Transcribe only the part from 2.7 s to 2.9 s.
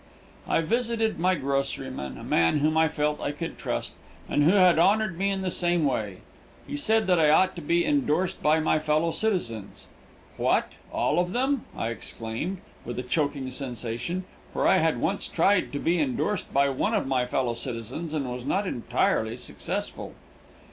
I